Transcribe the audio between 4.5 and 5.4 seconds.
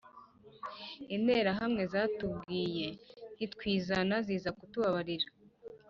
kutubabarira